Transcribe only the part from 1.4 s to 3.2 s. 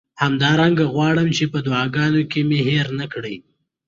په دعاګانو کې مې هیر نه